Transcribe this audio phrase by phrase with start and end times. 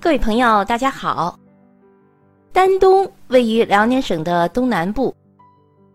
[0.00, 1.36] 各位朋友，大家好。
[2.52, 5.12] 丹东位于辽宁省的东南部，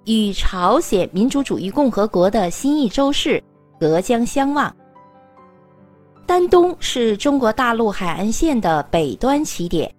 [0.04, 3.42] 与朝鲜民主主义共和国的新义州市
[3.80, 4.76] 隔江相望。
[6.26, 9.90] 丹东是中国大陆海岸线的北端起点，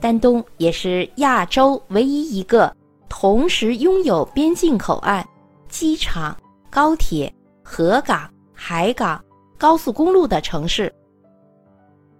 [0.00, 2.72] 丹东也是亚洲唯一一个
[3.08, 5.28] 同时拥有边境口岸、
[5.68, 6.36] 机场、
[6.70, 7.32] 高铁、
[7.64, 9.20] 河港、海港、
[9.58, 10.92] 高速公路的城市。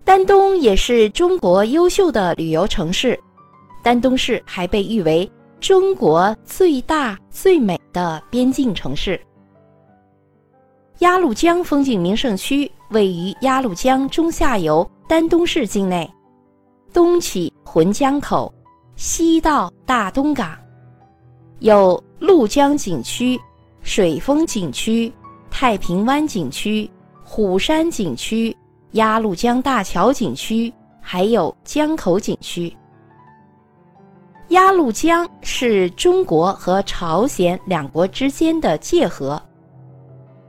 [0.08, 3.20] 丹东也是中国优秀的旅游城市。
[3.82, 9.20] 丹东市还被誉为中国最大最美的边境城市。
[11.00, 16.10] 鸭绿江风景名胜区位于鸭绿江中下游丹东市境内，
[16.90, 18.50] 东起浑江口，
[18.96, 20.56] 西到大东港，
[21.58, 23.38] 有鹭江景区、
[23.82, 25.12] 水丰景区、
[25.50, 26.90] 太平湾景区、
[27.22, 28.56] 虎山景区、
[28.92, 32.74] 鸭绿江大桥景区，还有江口景区。
[34.48, 39.40] 鸭绿江是中国和朝鲜两国之间的界河。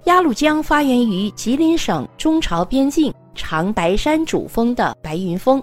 [0.05, 5.61] 鸭绿江发源于吉林省中朝边境长白山主峰的白云峰，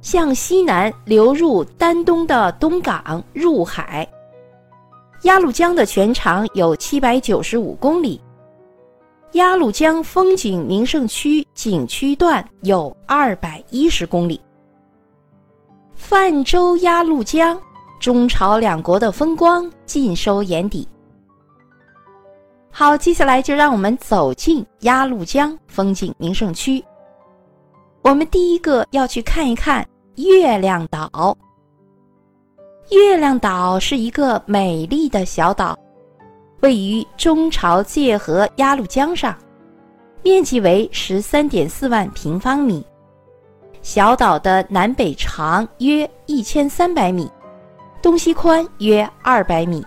[0.00, 4.08] 向西南流入丹东的东港入海。
[5.24, 8.18] 鸭绿江的全长有七百九十五公里，
[9.32, 14.38] 鸭绿江风景名胜区景区段有二百一十公里。
[15.94, 17.58] 泛舟鸭绿江，
[17.98, 20.86] 中朝两国的风光尽收眼底。
[22.70, 26.84] 好，接下来就让我们走进鸭绿江风景名胜区。
[28.02, 29.86] 我们第一个要去看一看
[30.16, 31.34] 月亮岛。
[32.90, 35.78] 月亮岛是一个美丽的小岛，
[36.62, 39.36] 位于中朝界河鸭绿江上，
[40.22, 42.86] 面积为十三点四万平方米。
[43.82, 47.28] 小岛的南北长约一千三百米，
[48.00, 49.84] 东西宽约二百米。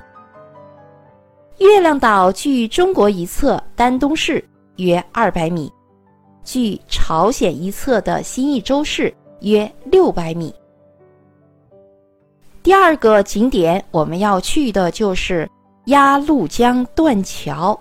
[1.59, 4.43] 月亮岛距中国一侧丹东市
[4.75, 5.71] 约二百米，
[6.43, 10.53] 距朝鲜一侧的新义州市约六百米。
[12.61, 15.49] 第二个景点我们要去的就是
[15.85, 17.79] 鸭绿江断桥。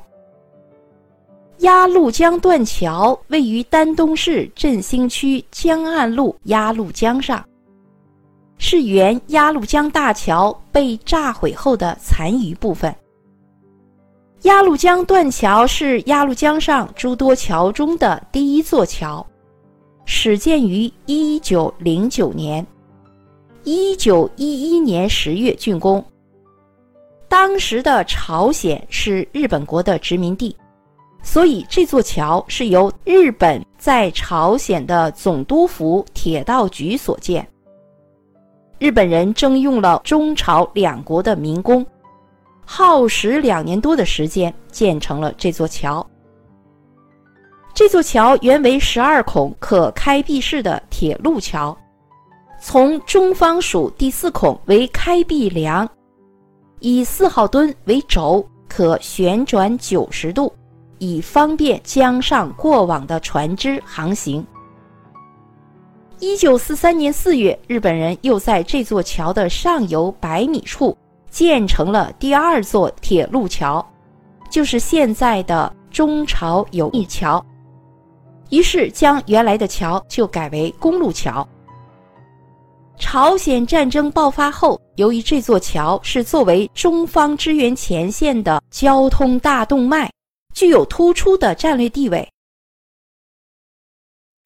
[1.58, 7.42] 鸭绿江断桥位于丹东市振兴区江岸路鸭绿江上，
[8.58, 12.94] 是原鸭绿江大桥被炸毁后的残余部分。
[14.42, 19.26] 鸭绿江断桥是鸭绿江上诸多桥中的第一座桥，
[20.04, 22.66] 始建于一九零九年，
[23.62, 26.04] 一九一一年十月竣工。
[27.36, 30.56] 当时的朝鲜是日本国的殖民地。
[31.20, 37.44] 所以这座桥是由日本在朝鲜的总督府铁道局所建。
[38.78, 41.84] 日本人征用了中朝两国的民工，
[42.64, 46.08] 耗时两年多的时间建成了这座桥。
[47.74, 51.76] 这座桥原为十二孔可开闭式的铁路桥，
[52.60, 55.88] 从中方数第四孔为开闭梁，
[56.86, 60.52] 以四号墩为轴，可旋转九十度。
[60.98, 64.46] 以方便江上过往的船只航行。
[66.18, 70.94] 一九四三年四月，日本人又在这座桥的上游百米处
[71.30, 73.84] 建成了第二座铁路桥，
[74.50, 77.42] 就是现在的中朝友谊桥。
[78.50, 81.48] 于是，将原来的桥就改为公路桥。
[82.98, 90.10] 朝鲜战争爆发后，由于这座桥是作为中方支援前线的交通大动脉。
[90.54, 92.26] 具有突出的战略地位。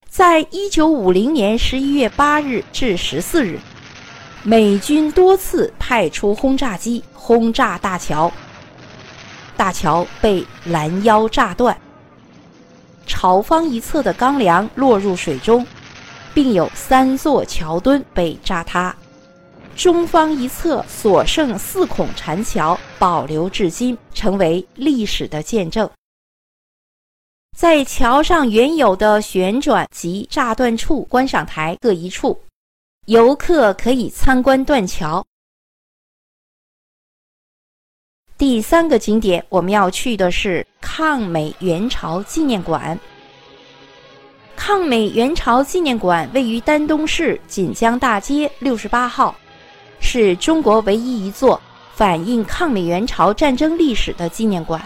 [0.09, 3.61] 在一九五零年十一月八日至十四日，
[4.43, 8.33] 美军多次派出轰炸机轰炸大桥，
[9.55, 11.79] 大桥被拦腰炸断，
[13.07, 15.65] 朝方一侧的钢梁落入水中，
[16.35, 18.95] 并有三座桥墩被炸塌，
[19.77, 25.89] 中方一侧所剩四孔缠桥保留至今，成为历史的见证。
[27.57, 32.41] 在桥上原有的旋转及炸断处观赏台各一处，
[33.07, 35.25] 游客可以参观断桥。
[38.37, 42.97] 第三个景点我们要去的是抗美援朝纪念馆。
[44.59, 49.33] 抗美援朝纪念馆位于丹东市锦江大街六十八号，
[50.01, 51.59] 是中国唯一一座
[51.95, 54.83] 反映抗美援朝战争历史的纪念馆。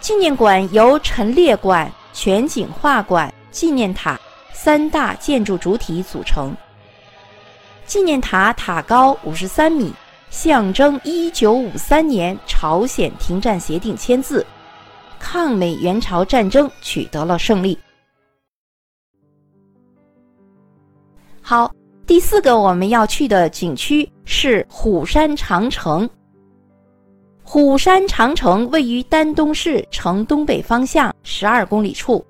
[0.00, 4.18] 纪念馆由陈列馆、全景画馆、纪念塔、
[4.54, 6.56] 三大建筑主体组成。
[7.84, 9.92] 纪念塔塔高五十三米，
[10.30, 14.44] 象征一九五三年朝鲜停战协定签字，
[15.20, 17.78] 抗美援朝战争取得了胜利。
[21.44, 21.70] 好，
[22.06, 26.08] 第四个我们要去的景区是虎山长城。
[27.42, 32.24] 虎山长城位于丹东市城东北方向十二公里处，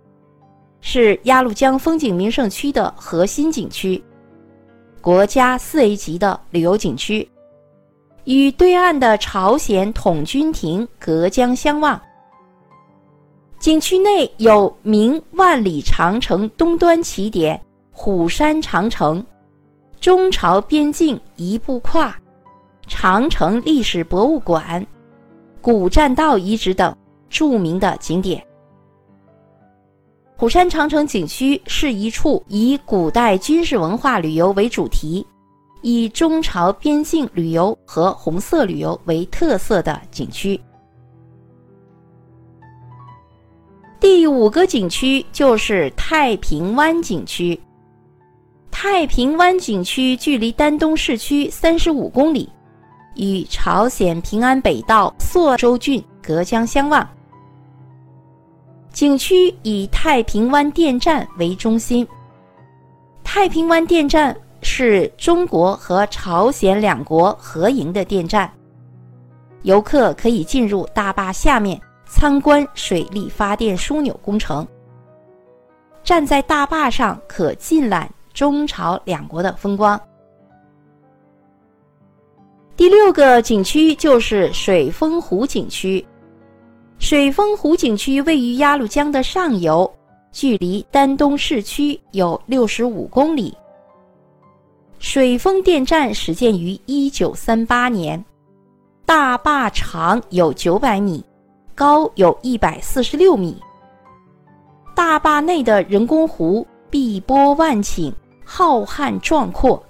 [0.81, 4.03] 是鸭绿江风景名胜区的核心景区，
[5.03, 7.29] 国家四 A 级的旅游景区，
[8.25, 12.01] 与对岸的朝鲜统军亭隔江相望。
[13.61, 17.61] 景区内有明万里长城东端起点
[18.05, 19.25] 虎山长城、
[20.01, 22.13] 中朝边境一步跨、
[22.89, 24.85] 长城历史博物馆。
[25.61, 26.93] 古栈道遗址等
[27.31, 28.45] 著名的景点。
[30.37, 35.25] 虎山长城景区是一处以古代军事文化旅游为主题，
[35.81, 40.61] 以中朝边境旅游和红色旅游为特色的景区。
[44.01, 47.57] 第五个景区就是太平湾景区。
[48.85, 52.49] 太平湾景区距离丹东市区三十五公里。
[53.15, 57.09] 与朝鲜平安北道朔州郡隔江相望。
[58.91, 62.05] 景区以太平湾电站为中心。
[63.23, 68.53] 太平湾电站是中国和朝鲜两国合营的电站，
[69.63, 74.67] 游客可以进入大坝下面参观水力发电枢纽工程。
[76.03, 80.01] 站在大坝上，可尽览中朝两国的风光。
[82.77, 86.05] 第六个景区就是水丰湖景区。
[86.99, 89.93] 水丰湖景区位于鸭绿江的上游，
[90.31, 93.57] 距离丹东市区有六十五公里。
[94.99, 98.25] 水丰电站始建于一九三八年，
[99.05, 101.25] 大坝长有九百米，
[101.75, 103.61] 高有一百四十六米。
[104.95, 108.13] 大坝内的人工湖碧波万顷，
[108.45, 109.83] 浩瀚壮阔。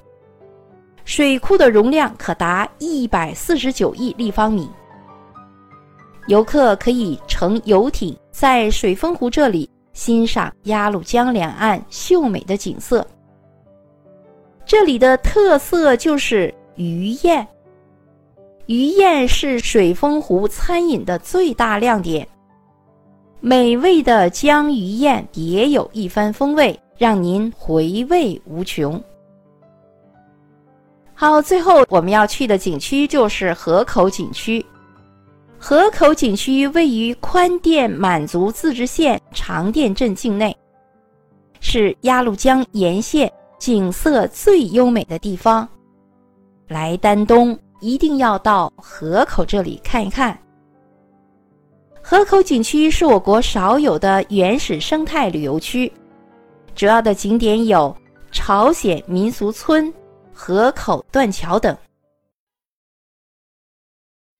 [1.04, 4.70] 水库的容量可达一百四十九亿立方米。
[6.28, 13.04] 游客可以乘游艇在水丰湖这里欣赏鸭绿江两岸秀美的景色。
[14.64, 17.44] 这里的特色就是鱼宴，
[18.66, 22.24] 鱼宴是水丰湖餐饮的最大亮点。
[23.40, 29.02] 美味的江鱼宴别有一番风味，让您回味无穷。
[31.12, 34.64] 好，最后我们要去的景区就是河口景区。
[35.58, 40.56] 河口景区位于宽甸满族自治县长甸镇境内，
[41.58, 43.28] 是鸭绿江沿线
[43.58, 45.68] 景色最优美的地方。
[46.68, 50.38] 来丹东一定要到河口这里看一看。
[52.00, 55.92] 河口景区是我国少有的原始生态旅游区，
[56.74, 57.96] 主要的景点有
[58.30, 59.92] 朝鲜民俗村。
[60.34, 61.76] 河口断桥等。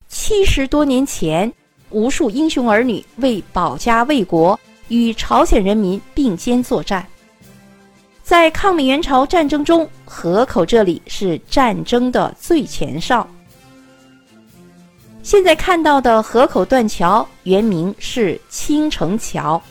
[0.09, 1.53] 七十多年前，
[1.91, 4.59] 无数英雄儿女为保家卫国，
[4.89, 7.07] 与朝鲜人民并肩作战。
[8.25, 13.29] 在抗美援朝战争中，河口这里是战争的最前哨。
[15.23, 19.63] 现在看到的河口断桥原名是青城桥，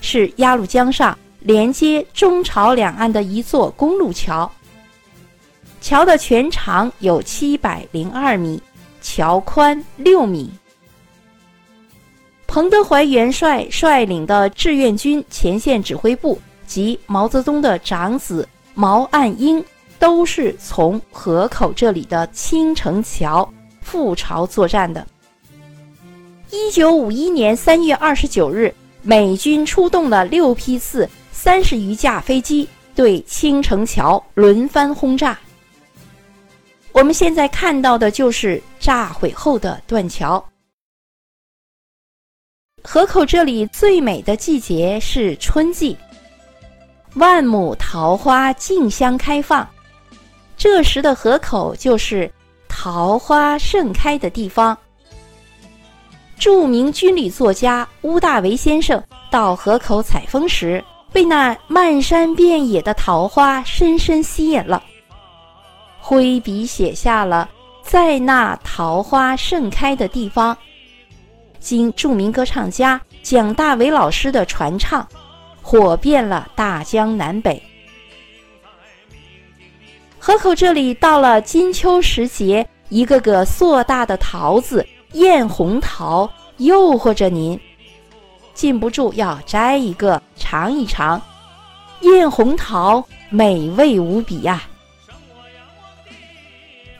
[0.00, 4.50] 是鸭绿江上连接中朝两岸的一座公路桥。
[5.80, 8.60] 桥的全长有七百零二米，
[9.00, 10.50] 桥宽六米。
[12.48, 16.36] 彭德怀元帅率领的志愿军前线指挥部
[16.66, 19.64] 及毛泽东的长子毛岸英，
[20.00, 23.48] 都是从河口这里的青城桥
[23.80, 25.06] 赴朝作战的。
[26.50, 31.08] 一九五一年三月二十九日，美军出动了六批次、
[31.46, 35.38] 三十余架飞机，对青城桥轮番轰炸。
[36.90, 40.44] 我们现在看到的就是炸毁后的断桥。
[42.82, 45.96] 河口这里最美的季节是春季，
[47.14, 49.64] 万亩桃花竞相开放，
[50.56, 52.28] 这时的河口就是
[52.66, 54.76] 桃花盛开的地方。
[56.40, 59.00] 著名军旅作家乌大维先生
[59.30, 64.82] 到河口采风时，被那漫山遍野的桃花深深吸引了。
[65.98, 67.48] 挥笔写下了
[67.82, 70.56] “在那桃花盛开的地方”，
[71.58, 75.06] 经著名歌唱家蒋大为老师的传唱，
[75.62, 77.60] 火遍了大江南北。
[80.18, 87.58] 河口这里到了金秋时节，一个个硕大的桃子——艳红桃，诱惑着您，
[88.56, 91.22] 禁不住要摘一个尝一尝。
[92.00, 94.62] 艳红桃美味无比呀！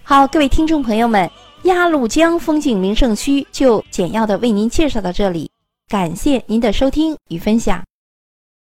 [0.02, 1.28] 好，各位听众朋友们，
[1.64, 5.50] 鸭绿江风景名胜区就简要的为您介绍到这里，
[5.88, 7.82] 感谢您的收听与分享。